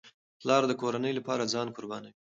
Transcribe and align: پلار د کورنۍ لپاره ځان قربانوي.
پلار 0.39 0.63
د 0.67 0.71
کورنۍ 0.81 1.13
لپاره 1.15 1.49
ځان 1.53 1.67
قربانوي. 1.75 2.13